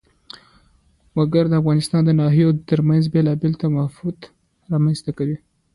[1.17, 4.25] وګړي د افغانستان د ناحیو ترمنځ بېلابېل تفاوتونه
[4.71, 5.37] رامنځ ته کوي.